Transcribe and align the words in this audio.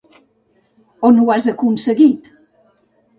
On 1.09 1.19
ho 1.23 1.27
has 1.33 1.49
aconseguit? 1.51 2.31